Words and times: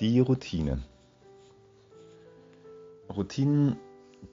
Die 0.00 0.18
Routine. 0.18 0.82
Routinen 3.08 3.76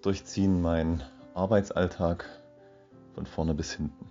durchziehen 0.02 0.60
meinen 0.60 1.04
Arbeitsalltag 1.36 2.26
von 3.14 3.28
vorne 3.28 3.54
bis 3.54 3.74
hinten. 3.74 4.10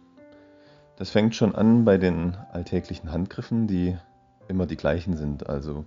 Das 0.95 1.11
fängt 1.11 1.35
schon 1.35 1.57
an 1.57 1.85
bei 1.85 1.99
den 1.99 2.37
alltäglichen 2.53 3.11
Handgriffen, 3.11 3.67
die 3.67 3.99
immer 4.47 4.67
die 4.67 4.77
gleichen 4.77 5.17
sind. 5.17 5.49
Also 5.49 5.85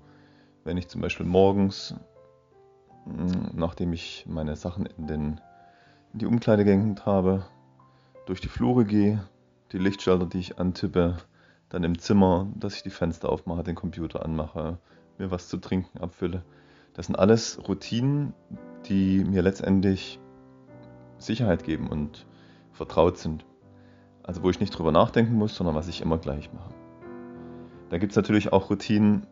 wenn 0.66 0.76
ich 0.76 0.89
zum 0.89 0.99
Beispiel 0.99 1.26
morgens, 1.26 1.95
hm, 3.05 3.52
nachdem 3.53 3.94
ich 3.94 4.25
meine 4.27 4.58
Sachen 4.58 4.86
in, 4.86 5.08
den, 5.08 5.41
in 6.11 6.20
die 6.20 6.25
Umkleide 6.25 6.66
gehängt 6.66 7.05
habe, 7.05 7.45
durch 8.25 8.41
die 8.41 8.50
Flure 8.50 8.84
gehe, 8.84 9.23
die 9.72 9.77
Lichtschalter, 9.77 10.25
die 10.25 10.39
ich 10.39 10.59
antippe, 10.59 11.19
dann 11.69 11.86
im 11.86 12.00
Zimmer, 12.00 12.47
dass 12.53 12.75
ich 12.75 12.84
die 12.84 12.89
Fenster 12.89 13.30
aufmache, 13.30 13.64
den 13.64 13.75
Computer 13.75 14.25
anmache, 14.25 14.78
mir 15.17 15.31
was 15.31 15.47
zu 15.47 15.58
trinken 15.58 16.00
abfülle. 16.00 16.44
Das 16.94 17.08
sind 17.08 17.16
alles 17.16 17.59
Routinen, 17.67 18.33
die 18.86 19.23
mir 19.23 19.42
letztendlich 19.42 20.19
Sicherheit 21.17 21.64
geben 21.64 21.88
und 21.88 22.25
vertraut 22.72 23.17
sind. 23.17 23.45
Also 24.23 24.44
wo 24.44 24.50
ich 24.50 24.59
nicht 24.59 24.72
drüber 24.72 24.91
nachdenken 24.91 25.34
muss, 25.34 25.56
sondern 25.56 25.75
was 25.75 25.88
ich 25.88 26.02
immer 26.02 26.17
gleich 26.17 26.52
mache. 26.53 26.73
Da 27.89 27.97
gibt 27.97 28.11
es 28.11 28.16
natürlich 28.16 28.53
auch 28.53 28.69
Routinen 28.69 29.28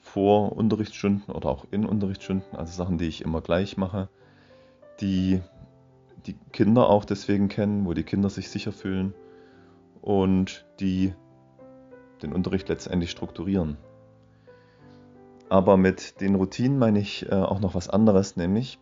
vor 0.00 0.52
Unterrichtsstunden 0.52 1.34
oder 1.34 1.48
auch 1.48 1.66
in 1.70 1.86
Unterrichtsstunden, 1.86 2.56
also 2.56 2.72
Sachen, 2.72 2.98
die 2.98 3.06
ich 3.06 3.22
immer 3.22 3.40
gleich 3.40 3.76
mache, 3.76 4.08
die 5.00 5.40
die 6.26 6.36
Kinder 6.52 6.88
auch 6.88 7.04
deswegen 7.04 7.48
kennen, 7.48 7.86
wo 7.86 7.94
die 7.94 8.04
Kinder 8.04 8.30
sich 8.30 8.48
sicher 8.50 8.72
fühlen 8.72 9.14
und 10.00 10.64
die 10.80 11.14
den 12.22 12.32
Unterricht 12.32 12.68
letztendlich 12.68 13.10
strukturieren. 13.10 13.76
Aber 15.54 15.76
mit 15.76 16.20
den 16.20 16.34
Routinen 16.34 16.80
meine 16.80 16.98
ich 16.98 17.30
äh, 17.30 17.34
auch 17.36 17.60
noch 17.60 17.76
was 17.76 17.88
anderes, 17.88 18.34
nämlich 18.34 18.80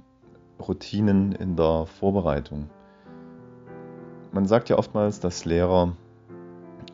Routinen 0.58 1.32
in 1.32 1.54
der 1.54 1.84
Vorbereitung. 1.84 2.70
Man 4.32 4.46
sagt 4.46 4.70
ja 4.70 4.78
oftmals, 4.78 5.20
dass 5.20 5.44
Lehrer 5.44 5.94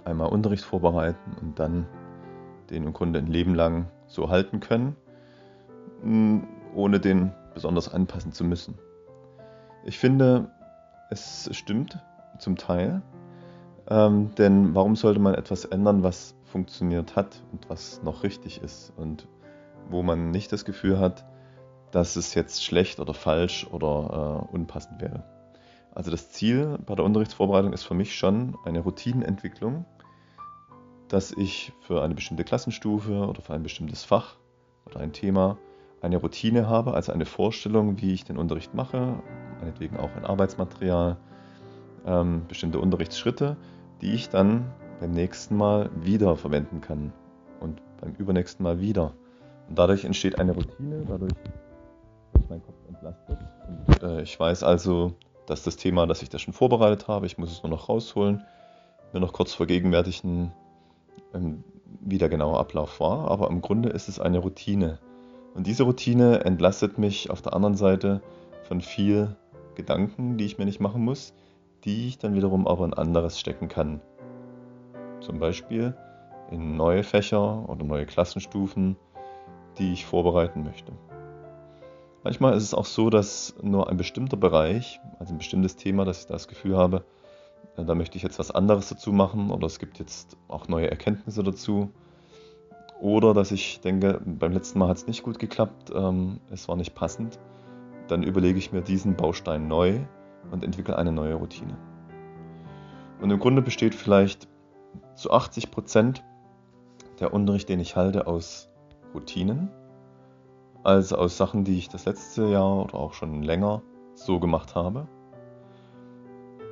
einmal 0.04 0.30
Unterricht 0.30 0.64
vorbereiten 0.64 1.36
und 1.40 1.60
dann 1.60 1.86
den 2.70 2.86
im 2.86 2.92
Grunde 2.92 3.20
ein 3.20 3.28
Leben 3.28 3.54
lang 3.54 3.86
so 4.08 4.30
halten 4.30 4.58
können, 4.58 4.96
ohne 6.74 6.98
den 6.98 7.32
besonders 7.54 7.88
anpassen 7.88 8.32
zu 8.32 8.42
müssen. 8.42 8.80
Ich 9.84 9.96
finde, 9.96 10.50
es 11.08 11.48
stimmt 11.52 12.04
zum 12.40 12.56
Teil, 12.56 13.00
ähm, 13.88 14.34
denn 14.38 14.74
warum 14.74 14.96
sollte 14.96 15.20
man 15.20 15.34
etwas 15.34 15.66
ändern, 15.66 16.02
was 16.02 16.34
funktioniert 16.42 17.14
hat 17.14 17.44
und 17.52 17.70
was 17.70 18.02
noch 18.02 18.24
richtig 18.24 18.60
ist 18.60 18.92
und 18.96 19.28
wo 19.90 20.02
man 20.02 20.30
nicht 20.30 20.52
das 20.52 20.64
Gefühl 20.64 20.98
hat, 20.98 21.24
dass 21.90 22.16
es 22.16 22.34
jetzt 22.34 22.64
schlecht 22.64 23.00
oder 23.00 23.14
falsch 23.14 23.66
oder 23.70 24.46
äh, 24.50 24.54
unpassend 24.54 25.00
wäre. 25.00 25.24
Also 25.94 26.10
das 26.10 26.30
Ziel 26.30 26.78
bei 26.86 26.94
der 26.94 27.04
Unterrichtsvorbereitung 27.04 27.72
ist 27.72 27.84
für 27.84 27.94
mich 27.94 28.16
schon 28.16 28.56
eine 28.64 28.80
Routinenentwicklung, 28.80 29.84
dass 31.08 31.32
ich 31.32 31.72
für 31.80 32.02
eine 32.02 32.14
bestimmte 32.14 32.44
Klassenstufe 32.44 33.26
oder 33.26 33.40
für 33.40 33.54
ein 33.54 33.62
bestimmtes 33.62 34.04
Fach 34.04 34.36
oder 34.86 35.00
ein 35.00 35.12
Thema 35.12 35.58
eine 36.00 36.18
Routine 36.18 36.68
habe, 36.68 36.94
also 36.94 37.12
eine 37.12 37.26
Vorstellung, 37.26 38.00
wie 38.00 38.12
ich 38.12 38.24
den 38.24 38.38
Unterricht 38.38 38.74
mache, 38.74 39.20
meinetwegen 39.58 39.96
auch 39.96 40.14
ein 40.14 40.24
Arbeitsmaterial, 40.24 41.16
ähm, 42.06 42.42
bestimmte 42.46 42.78
Unterrichtsschritte, 42.78 43.56
die 44.00 44.12
ich 44.12 44.28
dann 44.28 44.70
beim 45.00 45.10
nächsten 45.10 45.56
Mal 45.56 45.90
wieder 45.96 46.36
verwenden 46.36 46.80
kann 46.80 47.12
und 47.60 47.82
beim 48.00 48.14
übernächsten 48.14 48.62
Mal 48.62 48.80
wieder. 48.80 49.14
Und 49.68 49.78
dadurch 49.78 50.04
entsteht 50.04 50.38
eine 50.38 50.52
Routine, 50.52 51.04
dadurch 51.06 51.32
wird 52.32 52.50
mein 52.50 52.62
Kopf 52.62 52.76
entlastet. 52.88 53.38
Und, 53.68 54.02
äh, 54.02 54.22
ich 54.22 54.38
weiß 54.38 54.62
also, 54.62 55.12
dass 55.46 55.62
das 55.62 55.76
Thema, 55.76 56.06
das 56.06 56.22
ich 56.22 56.28
da 56.28 56.38
schon 56.38 56.54
vorbereitet 56.54 57.08
habe, 57.08 57.26
ich 57.26 57.38
muss 57.38 57.52
es 57.52 57.62
nur 57.62 57.70
noch 57.70 57.88
rausholen, 57.88 58.42
mir 59.12 59.20
noch 59.20 59.32
kurz 59.32 59.54
vergegenwärtigen, 59.54 60.52
ähm, 61.34 61.64
wie 62.00 62.18
der 62.18 62.28
genaue 62.28 62.58
Ablauf 62.58 63.00
war. 63.00 63.30
Aber 63.30 63.48
im 63.48 63.60
Grunde 63.60 63.90
ist 63.90 64.08
es 64.08 64.20
eine 64.20 64.38
Routine. 64.38 64.98
Und 65.54 65.66
diese 65.66 65.84
Routine 65.84 66.44
entlastet 66.44 66.98
mich 66.98 67.30
auf 67.30 67.42
der 67.42 67.54
anderen 67.54 67.76
Seite 67.76 68.22
von 68.62 68.80
viel 68.80 69.36
Gedanken, 69.74 70.36
die 70.36 70.44
ich 70.44 70.58
mir 70.58 70.66
nicht 70.66 70.80
machen 70.80 71.02
muss, 71.02 71.32
die 71.84 72.08
ich 72.08 72.18
dann 72.18 72.34
wiederum 72.34 72.66
aber 72.66 72.84
in 72.84 72.94
anderes 72.94 73.38
stecken 73.40 73.68
kann. 73.68 74.00
Zum 75.20 75.38
Beispiel 75.38 75.96
in 76.50 76.76
neue 76.76 77.02
Fächer 77.02 77.68
oder 77.68 77.84
neue 77.84 78.06
Klassenstufen 78.06 78.96
die 79.78 79.92
ich 79.92 80.06
vorbereiten 80.06 80.64
möchte. 80.64 80.92
Manchmal 82.24 82.56
ist 82.56 82.64
es 82.64 82.74
auch 82.74 82.84
so, 82.84 83.10
dass 83.10 83.54
nur 83.62 83.88
ein 83.88 83.96
bestimmter 83.96 84.36
Bereich, 84.36 85.00
also 85.18 85.32
ein 85.32 85.38
bestimmtes 85.38 85.76
Thema, 85.76 86.04
dass 86.04 86.20
ich 86.20 86.26
das 86.26 86.48
Gefühl 86.48 86.76
habe, 86.76 87.04
äh, 87.76 87.84
da 87.84 87.94
möchte 87.94 88.16
ich 88.16 88.22
jetzt 88.22 88.38
was 88.38 88.50
anderes 88.50 88.88
dazu 88.88 89.12
machen 89.12 89.50
oder 89.50 89.66
es 89.66 89.78
gibt 89.78 89.98
jetzt 89.98 90.36
auch 90.48 90.68
neue 90.68 90.90
Erkenntnisse 90.90 91.42
dazu. 91.42 91.90
Oder 93.00 93.32
dass 93.32 93.52
ich 93.52 93.80
denke, 93.80 94.20
beim 94.24 94.52
letzten 94.52 94.80
Mal 94.80 94.88
hat 94.88 94.96
es 94.96 95.06
nicht 95.06 95.22
gut 95.22 95.38
geklappt, 95.38 95.92
ähm, 95.94 96.40
es 96.50 96.68
war 96.68 96.74
nicht 96.74 96.94
passend. 96.94 97.38
Dann 98.08 98.24
überlege 98.24 98.58
ich 98.58 98.72
mir 98.72 98.80
diesen 98.80 99.14
Baustein 99.14 99.68
neu 99.68 100.00
und 100.50 100.64
entwickle 100.64 100.96
eine 100.96 101.12
neue 101.12 101.34
Routine. 101.34 101.76
Und 103.20 103.30
im 103.30 103.38
Grunde 103.38 103.62
besteht 103.62 103.94
vielleicht 103.94 104.48
zu 105.14 105.30
80 105.30 105.70
Prozent 105.70 106.24
der 107.20 107.32
Unterricht, 107.32 107.68
den 107.68 107.80
ich 107.80 107.96
halte, 107.96 108.26
aus 108.26 108.67
Routinen, 109.14 109.70
als 110.82 111.12
aus 111.12 111.36
Sachen, 111.36 111.64
die 111.64 111.78
ich 111.78 111.88
das 111.88 112.04
letzte 112.04 112.46
Jahr 112.46 112.84
oder 112.84 112.94
auch 112.94 113.14
schon 113.14 113.42
länger 113.42 113.82
so 114.14 114.40
gemacht 114.40 114.74
habe. 114.74 115.08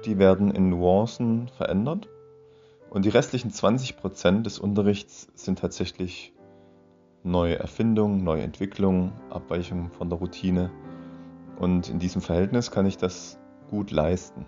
Die 0.04 0.18
werden 0.18 0.50
in 0.50 0.70
Nuancen 0.70 1.48
verändert 1.48 2.08
und 2.90 3.04
die 3.04 3.10
restlichen 3.10 3.50
20% 3.50 4.42
des 4.42 4.58
Unterrichts 4.58 5.28
sind 5.34 5.58
tatsächlich 5.58 6.32
neue 7.24 7.58
Erfindungen, 7.58 8.22
neue 8.22 8.42
Entwicklungen, 8.42 9.12
Abweichungen 9.30 9.90
von 9.90 10.08
der 10.08 10.18
Routine. 10.18 10.70
Und 11.58 11.88
in 11.88 11.98
diesem 11.98 12.22
Verhältnis 12.22 12.70
kann 12.70 12.86
ich 12.86 12.96
das 12.96 13.38
gut 13.68 13.90
leisten. 13.90 14.46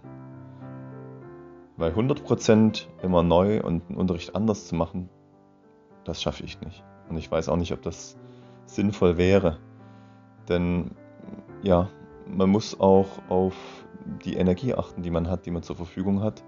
Weil 1.76 1.92
100% 1.92 2.86
immer 3.02 3.22
neu 3.22 3.62
und 3.62 3.88
einen 3.88 3.98
Unterricht 3.98 4.34
anders 4.34 4.66
zu 4.66 4.74
machen, 4.74 5.08
das 6.04 6.22
schaffe 6.22 6.44
ich 6.44 6.60
nicht. 6.60 6.84
Und 7.08 7.16
ich 7.16 7.30
weiß 7.30 7.48
auch 7.48 7.56
nicht, 7.56 7.72
ob 7.72 7.82
das 7.82 8.16
sinnvoll 8.66 9.16
wäre. 9.16 9.58
Denn 10.48 10.92
ja, 11.62 11.88
man 12.26 12.50
muss 12.50 12.78
auch 12.78 13.08
auf 13.28 13.54
die 14.24 14.34
Energie 14.34 14.74
achten, 14.74 15.02
die 15.02 15.10
man 15.10 15.28
hat, 15.28 15.46
die 15.46 15.50
man 15.50 15.62
zur 15.62 15.76
Verfügung 15.76 16.22
hat. 16.22 16.42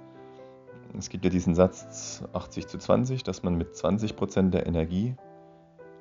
Es 0.99 1.09
gibt 1.09 1.25
ja 1.25 1.31
diesen 1.31 1.55
Satz 1.55 2.25
80 2.33 2.67
zu 2.67 2.79
20, 2.79 3.23
dass 3.23 3.43
man 3.43 3.57
mit 3.57 3.75
20% 3.75 4.51
der 4.51 4.67
Energie 4.67 5.15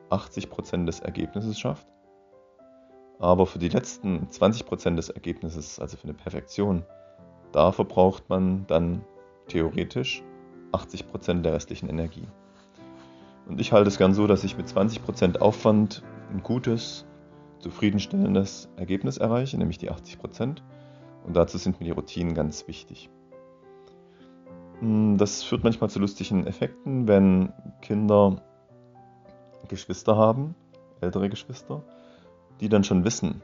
80% 0.09 0.85
des 0.85 1.00
Ergebnisses 1.00 1.59
schafft. 1.59 1.88
Aber 3.19 3.45
für 3.45 3.59
die 3.59 3.69
letzten 3.69 4.27
20% 4.27 4.95
des 4.95 5.09
Ergebnisses, 5.09 5.79
also 5.79 5.97
für 5.97 6.06
eine 6.06 6.13
Perfektion, 6.13 6.83
da 7.51 7.71
verbraucht 7.71 8.29
man 8.29 8.65
dann 8.67 9.03
theoretisch 9.47 10.23
80% 10.71 11.41
der 11.41 11.53
restlichen 11.53 11.89
Energie. 11.89 12.27
Und 13.49 13.59
ich 13.59 13.71
halte 13.71 13.87
es 13.87 13.97
gern 13.97 14.13
so, 14.13 14.27
dass 14.27 14.43
ich 14.43 14.57
mit 14.57 14.67
20% 14.67 15.39
Aufwand 15.39 16.03
ein 16.31 16.43
gutes, 16.43 17.05
zufriedenstellendes 17.57 18.69
Ergebnis 18.77 19.17
erreiche, 19.17 19.57
nämlich 19.57 19.79
die 19.79 19.91
80%. 19.91 20.61
Und 21.25 21.35
dazu 21.35 21.57
sind 21.57 21.79
mir 21.79 21.85
die 21.87 21.91
Routinen 21.91 22.35
ganz 22.35 22.67
wichtig. 22.67 23.09
Hm, 24.79 25.17
das 25.17 25.43
führt 25.43 25.63
manchmal 25.63 25.89
zu 25.89 25.99
lustigen 25.99 26.45
Effekten, 26.45 27.07
wenn 27.07 27.51
Kinder 27.81 28.43
Geschwister 29.67 30.15
haben, 30.15 30.55
ältere 31.01 31.29
Geschwister, 31.29 31.83
die 32.59 32.69
dann 32.69 32.83
schon 32.83 33.03
wissen, 33.03 33.41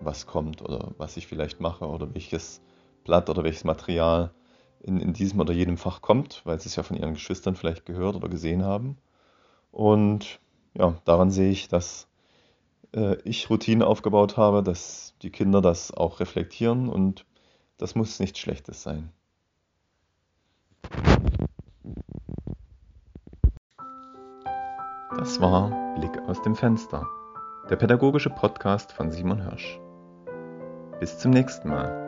was 0.00 0.26
kommt 0.26 0.60
oder 0.60 0.92
was 0.98 1.16
ich 1.16 1.26
vielleicht 1.26 1.60
mache 1.60 1.86
oder 1.86 2.12
welches 2.14 2.60
Blatt 3.04 3.30
oder 3.30 3.44
welches 3.44 3.64
Material 3.64 4.32
in, 4.80 5.00
in 5.00 5.12
diesem 5.12 5.40
oder 5.40 5.52
jenem 5.52 5.76
Fach 5.76 6.02
kommt, 6.02 6.42
weil 6.44 6.60
sie 6.60 6.68
es 6.68 6.76
ja 6.76 6.82
von 6.82 6.96
ihren 6.96 7.14
Geschwistern 7.14 7.56
vielleicht 7.56 7.86
gehört 7.86 8.16
oder 8.16 8.28
gesehen 8.28 8.64
haben. 8.64 8.98
Und 9.76 10.40
ja, 10.72 10.94
daran 11.04 11.30
sehe 11.30 11.50
ich, 11.50 11.68
dass 11.68 12.08
äh, 12.94 13.16
ich 13.24 13.50
Routinen 13.50 13.82
aufgebaut 13.82 14.38
habe, 14.38 14.62
dass 14.62 15.12
die 15.20 15.28
Kinder 15.28 15.60
das 15.60 15.92
auch 15.92 16.18
reflektieren 16.18 16.88
und 16.88 17.26
das 17.76 17.94
muss 17.94 18.18
nichts 18.18 18.38
Schlechtes 18.38 18.82
sein. 18.82 19.12
Das 25.18 25.42
war 25.42 25.94
Blick 25.96 26.18
aus 26.26 26.40
dem 26.40 26.56
Fenster, 26.56 27.06
der 27.68 27.76
pädagogische 27.76 28.30
Podcast 28.30 28.92
von 28.92 29.10
Simon 29.10 29.42
Hirsch. 29.42 29.78
Bis 31.00 31.18
zum 31.18 31.32
nächsten 31.32 31.68
Mal. 31.68 32.05